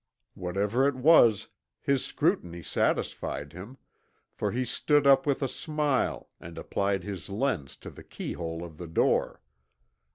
Whatever 0.33 0.87
it 0.87 0.95
was, 0.95 1.49
his 1.79 2.03
scrutiny 2.03 2.63
satisfied 2.63 3.53
him, 3.53 3.77
for 4.31 4.51
he 4.51 4.65
stood 4.65 5.05
up 5.05 5.27
with 5.27 5.43
a 5.43 5.47
smile 5.47 6.27
and 6.39 6.57
applied 6.57 7.03
his 7.03 7.29
lens 7.29 7.77
to 7.77 7.91
the 7.91 8.03
key 8.03 8.33
hole 8.33 8.63
of 8.65 8.77
the 8.79 8.87
door. 8.87 9.41